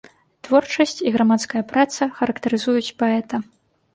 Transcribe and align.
Творчасць 0.45 1.01
і 1.07 1.11
грамадская 1.17 1.61
праца 1.73 2.09
характарызуюць 2.21 2.95
паэта. 3.03 3.35